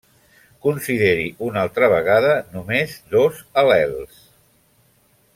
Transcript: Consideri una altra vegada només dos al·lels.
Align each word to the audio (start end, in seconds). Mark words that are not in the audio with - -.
Consideri 0.65 1.27
una 1.47 1.65
altra 1.65 1.89
vegada 1.93 2.31
només 2.55 2.95
dos 3.15 3.43
al·lels. 3.63 4.17